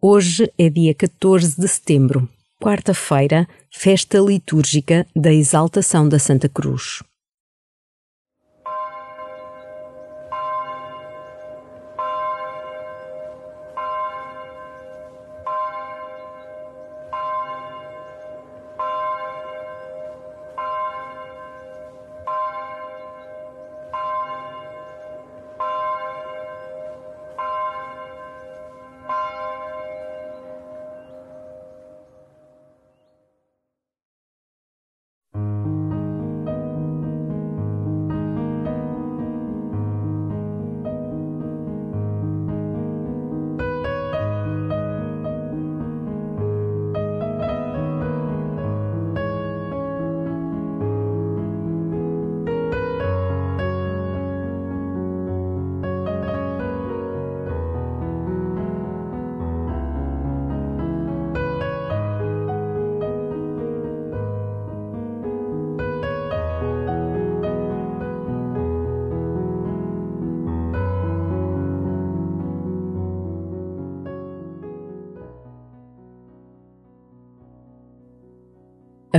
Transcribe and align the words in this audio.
Hoje 0.00 0.48
é 0.56 0.70
dia 0.70 0.94
14 0.94 1.60
de 1.60 1.66
setembro, 1.66 2.28
quarta-feira, 2.62 3.48
festa 3.68 4.20
litúrgica 4.20 5.04
da 5.14 5.32
Exaltação 5.32 6.08
da 6.08 6.20
Santa 6.20 6.48
Cruz. 6.48 7.02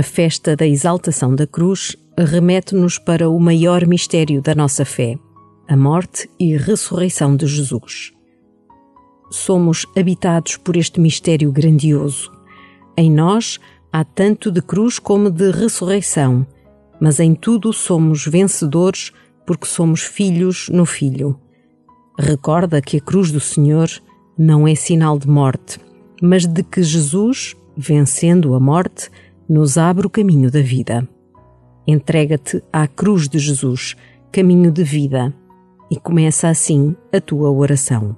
A 0.00 0.02
festa 0.02 0.56
da 0.56 0.66
exaltação 0.66 1.34
da 1.34 1.46
cruz 1.46 1.94
remete-nos 2.16 2.98
para 2.98 3.28
o 3.28 3.38
maior 3.38 3.86
mistério 3.86 4.40
da 4.40 4.54
nossa 4.54 4.82
fé, 4.82 5.18
a 5.68 5.76
morte 5.76 6.26
e 6.40 6.56
ressurreição 6.56 7.36
de 7.36 7.46
Jesus. 7.46 8.10
Somos 9.30 9.84
habitados 9.94 10.56
por 10.56 10.74
este 10.74 10.98
mistério 10.98 11.52
grandioso. 11.52 12.32
Em 12.96 13.12
nós 13.12 13.58
há 13.92 14.02
tanto 14.02 14.50
de 14.50 14.62
cruz 14.62 14.98
como 14.98 15.30
de 15.30 15.50
ressurreição, 15.50 16.46
mas 16.98 17.20
em 17.20 17.34
tudo 17.34 17.70
somos 17.70 18.26
vencedores 18.26 19.12
porque 19.46 19.66
somos 19.66 20.00
filhos 20.00 20.70
no 20.70 20.86
Filho. 20.86 21.38
Recorda 22.18 22.80
que 22.80 22.96
a 22.96 23.00
cruz 23.02 23.30
do 23.30 23.38
Senhor 23.38 23.90
não 24.38 24.66
é 24.66 24.74
sinal 24.74 25.18
de 25.18 25.28
morte, 25.28 25.78
mas 26.22 26.46
de 26.46 26.62
que 26.62 26.82
Jesus, 26.82 27.54
vencendo 27.76 28.54
a 28.54 28.60
morte, 28.60 29.10
nos 29.50 29.76
abre 29.76 30.06
o 30.06 30.10
caminho 30.10 30.48
da 30.48 30.62
vida. 30.62 31.06
Entrega-te 31.84 32.62
à 32.72 32.86
cruz 32.86 33.28
de 33.28 33.40
Jesus, 33.40 33.96
caminho 34.30 34.70
de 34.70 34.84
vida, 34.84 35.34
e 35.90 35.96
começa 35.96 36.48
assim 36.48 36.94
a 37.12 37.20
tua 37.20 37.50
oração. 37.50 38.16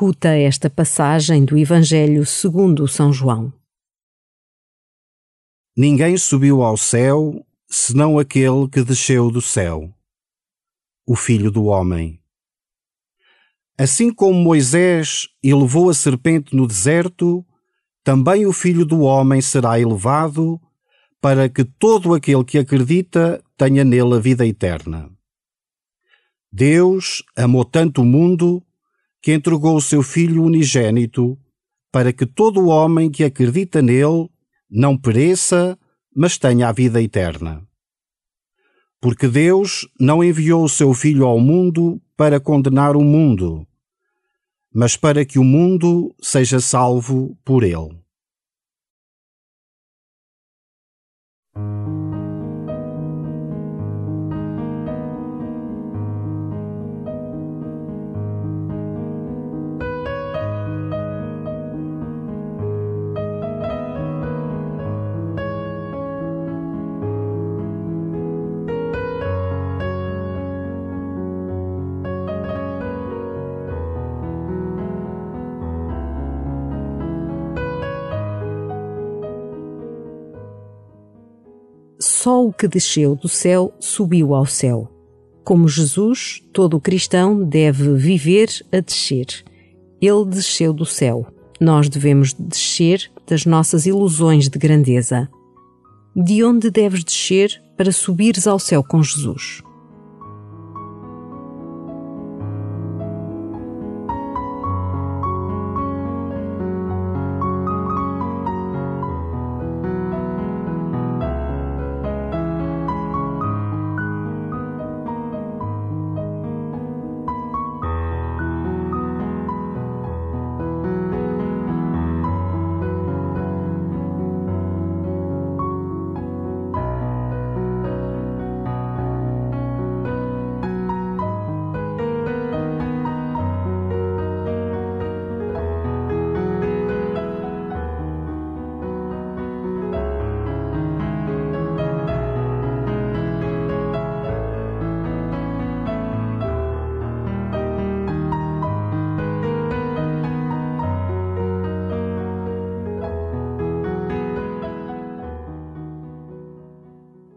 Escuta 0.00 0.30
esta 0.30 0.70
passagem 0.70 1.44
do 1.44 1.58
Evangelho 1.58 2.24
segundo 2.24 2.88
São 2.88 3.12
João. 3.12 3.52
Ninguém 5.76 6.16
subiu 6.16 6.62
ao 6.62 6.74
céu 6.74 7.44
senão 7.68 8.18
aquele 8.18 8.66
que 8.66 8.82
desceu 8.82 9.30
do 9.30 9.42
céu, 9.42 9.94
o 11.06 11.14
Filho 11.14 11.50
do 11.50 11.66
Homem. 11.66 12.18
Assim 13.76 14.10
como 14.10 14.42
Moisés 14.42 15.28
elevou 15.42 15.90
a 15.90 15.94
serpente 15.94 16.56
no 16.56 16.66
deserto, 16.66 17.44
também 18.02 18.46
o 18.46 18.54
Filho 18.54 18.86
do 18.86 19.00
Homem 19.00 19.42
será 19.42 19.78
elevado, 19.78 20.58
para 21.20 21.46
que 21.46 21.62
todo 21.62 22.14
aquele 22.14 22.42
que 22.42 22.56
acredita 22.56 23.44
tenha 23.54 23.84
nele 23.84 24.14
a 24.14 24.18
vida 24.18 24.46
eterna. 24.46 25.10
Deus 26.50 27.22
amou 27.36 27.66
tanto 27.66 28.00
o 28.00 28.06
mundo 28.06 28.64
que 29.22 29.32
entregou 29.34 29.76
o 29.76 29.80
seu 29.80 30.02
Filho 30.02 30.42
unigênito, 30.42 31.38
para 31.92 32.12
que 32.12 32.24
todo 32.24 32.68
homem 32.68 33.10
que 33.10 33.24
acredita 33.24 33.82
nele 33.82 34.28
não 34.70 34.96
pereça, 34.96 35.78
mas 36.14 36.38
tenha 36.38 36.68
a 36.68 36.72
vida 36.72 37.02
eterna. 37.02 37.62
Porque 39.00 39.28
Deus 39.28 39.88
não 39.98 40.22
enviou 40.22 40.64
o 40.64 40.68
seu 40.68 40.94
Filho 40.94 41.26
ao 41.26 41.40
mundo 41.40 42.00
para 42.16 42.38
condenar 42.38 42.96
o 42.96 43.02
mundo, 43.02 43.66
mas 44.72 44.96
para 44.96 45.24
que 45.24 45.38
o 45.38 45.44
mundo 45.44 46.14
seja 46.20 46.60
salvo 46.60 47.36
por 47.44 47.64
ele. 47.64 47.99
Só 82.30 82.46
o 82.46 82.52
que 82.52 82.68
desceu 82.68 83.16
do 83.16 83.28
céu 83.28 83.74
subiu 83.80 84.36
ao 84.36 84.46
céu. 84.46 84.88
Como 85.42 85.66
Jesus, 85.66 86.40
todo 86.52 86.80
cristão 86.80 87.42
deve 87.42 87.92
viver 87.94 88.48
a 88.70 88.78
descer. 88.78 89.26
Ele 90.00 90.24
desceu 90.26 90.72
do 90.72 90.86
céu. 90.86 91.26
Nós 91.60 91.88
devemos 91.88 92.32
descer 92.32 93.10
das 93.26 93.44
nossas 93.44 93.84
ilusões 93.84 94.48
de 94.48 94.60
grandeza. 94.60 95.28
De 96.14 96.44
onde 96.44 96.70
deves 96.70 97.02
descer 97.02 97.60
para 97.76 97.90
subires 97.90 98.46
ao 98.46 98.60
céu 98.60 98.84
com 98.84 99.02
Jesus? 99.02 99.60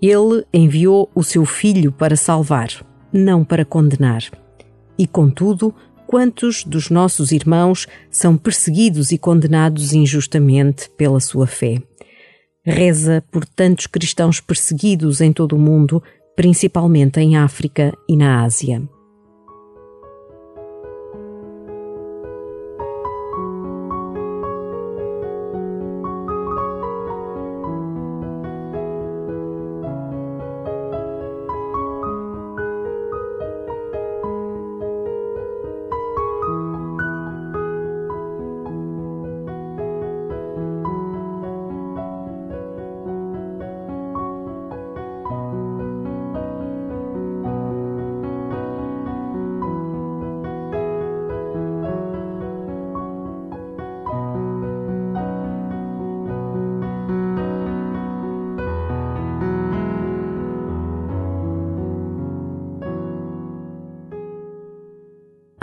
Ele 0.06 0.44
enviou 0.54 1.10
o 1.16 1.24
seu 1.24 1.46
Filho 1.46 1.90
para 1.90 2.18
salvar, 2.18 2.68
não 3.14 3.42
para 3.42 3.64
condenar. 3.64 4.22
E, 5.00 5.08
contudo, 5.08 5.74
quantos 6.06 6.66
dos 6.66 6.90
nossos 6.90 7.32
irmãos 7.32 7.88
são 8.12 8.36
perseguidos 8.36 9.14
e 9.14 9.18
condenados 9.18 9.94
injustamente 9.94 10.90
pela 10.98 11.22
sua 11.22 11.48
fé? 11.48 11.82
Reza 12.66 13.24
por 13.32 13.46
tantos 13.46 13.88
cristãos 13.88 14.42
perseguidos 14.42 15.22
em 15.22 15.32
todo 15.32 15.56
o 15.56 15.60
mundo, 15.60 16.04
principalmente 16.36 17.22
em 17.22 17.38
África 17.38 17.98
e 18.06 18.18
na 18.18 18.44
Ásia. 18.44 18.82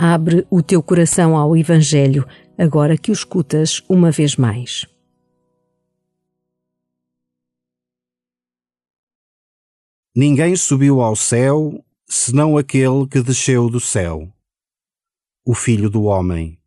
Abre 0.03 0.47
o 0.49 0.63
teu 0.63 0.81
coração 0.81 1.37
ao 1.37 1.55
Evangelho, 1.55 2.27
agora 2.57 2.97
que 2.97 3.11
o 3.11 3.13
escutas 3.13 3.83
uma 3.87 4.09
vez 4.09 4.35
mais. 4.35 4.87
Ninguém 10.15 10.55
subiu 10.55 11.01
ao 11.01 11.15
céu 11.15 11.85
senão 12.07 12.57
aquele 12.57 13.05
que 13.05 13.21
desceu 13.21 13.69
do 13.69 13.79
céu, 13.79 14.27
o 15.45 15.53
Filho 15.53 15.87
do 15.87 16.05
Homem. 16.05 16.59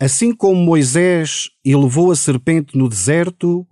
Assim 0.00 0.34
como 0.34 0.64
Moisés 0.64 1.50
elevou 1.62 2.10
a 2.10 2.16
serpente 2.16 2.78
no 2.78 2.88
deserto, 2.88 3.68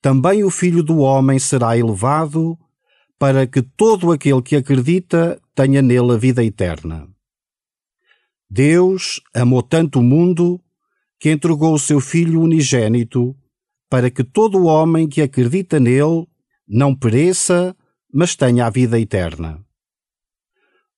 também 0.00 0.42
o 0.44 0.50
Filho 0.50 0.82
do 0.82 1.00
Homem 1.00 1.38
será 1.38 1.76
elevado, 1.76 2.58
para 3.18 3.46
que 3.46 3.60
todo 3.60 4.12
aquele 4.12 4.40
que 4.40 4.56
acredita 4.56 5.38
tenha 5.54 5.82
nele 5.82 6.12
a 6.12 6.16
vida 6.16 6.42
eterna. 6.42 7.06
Deus 8.50 9.20
amou 9.32 9.62
tanto 9.62 10.00
o 10.00 10.02
mundo 10.02 10.60
que 11.20 11.30
entregou 11.30 11.72
o 11.72 11.78
seu 11.78 12.00
Filho 12.00 12.40
unigênito 12.40 13.36
para 13.88 14.10
que 14.10 14.24
todo 14.24 14.64
homem 14.64 15.08
que 15.08 15.22
acredita 15.22 15.78
nele 15.78 16.26
não 16.66 16.92
pereça, 16.94 17.76
mas 18.12 18.34
tenha 18.34 18.66
a 18.66 18.70
vida 18.70 18.98
eterna. 18.98 19.64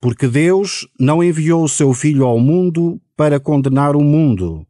Porque 0.00 0.26
Deus 0.26 0.88
não 0.98 1.22
enviou 1.22 1.64
o 1.64 1.68
seu 1.68 1.92
Filho 1.92 2.24
ao 2.24 2.40
mundo 2.40 2.98
para 3.14 3.38
condenar 3.38 3.96
o 3.96 4.02
mundo, 4.02 4.66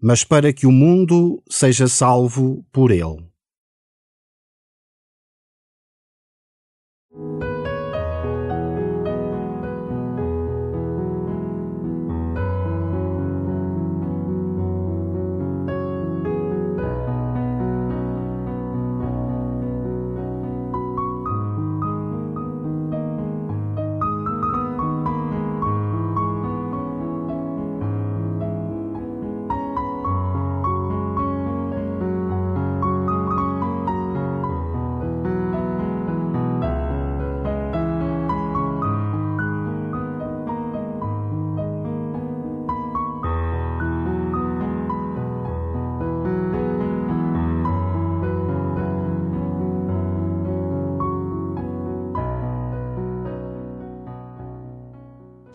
mas 0.00 0.22
para 0.22 0.52
que 0.52 0.66
o 0.66 0.72
mundo 0.72 1.42
seja 1.48 1.88
salvo 1.88 2.62
por 2.70 2.90
ele. 2.90 3.30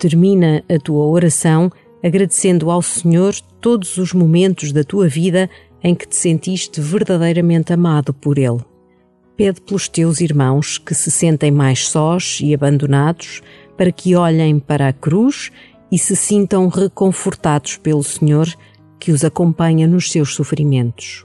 Termina 0.08 0.64
a 0.70 0.78
tua 0.78 1.04
oração 1.08 1.72
agradecendo 2.04 2.70
ao 2.70 2.80
Senhor 2.80 3.34
todos 3.60 3.98
os 3.98 4.14
momentos 4.14 4.72
da 4.72 4.84
tua 4.84 5.08
vida 5.08 5.50
em 5.84 5.96
que 5.96 6.08
te 6.08 6.16
sentiste 6.16 6.80
verdadeiramente 6.80 7.74
amado 7.74 8.14
por 8.14 8.38
Ele. 8.38 8.60
Pede 9.36 9.60
pelos 9.62 9.90
teus 9.90 10.22
irmãos 10.22 10.78
que 10.78 10.94
se 10.94 11.10
sentem 11.10 11.50
mais 11.50 11.88
sós 11.88 12.40
e 12.40 12.54
abandonados 12.54 13.42
para 13.76 13.92
que 13.92 14.16
olhem 14.16 14.60
para 14.60 14.90
a 14.90 14.94
cruz 14.94 15.52
e 15.92 15.98
se 15.98 16.16
sintam 16.16 16.68
reconfortados 16.68 17.78
pelo 17.78 18.04
Senhor 18.04 18.48
que 19.00 19.12
os 19.12 19.24
acompanha 19.24 19.88
nos 19.88 20.12
seus 20.12 20.36
sofrimentos. 20.36 21.25